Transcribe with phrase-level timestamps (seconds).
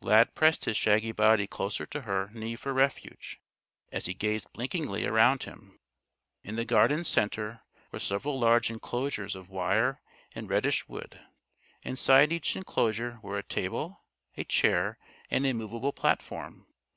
[0.00, 3.38] Lad pressed his shaggy body closer to her knee for refuge,
[3.92, 5.78] as he gazed blinkingly around him.
[6.42, 7.62] In the Garden's center
[7.92, 10.02] were several large inclosures of wire
[10.34, 11.20] and reddish wood.
[11.84, 14.02] Inside each inclosure were a table,
[14.36, 14.98] a chair
[15.30, 16.66] and a movable platform.